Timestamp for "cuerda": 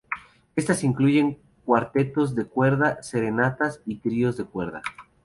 2.45-3.03, 4.45-4.81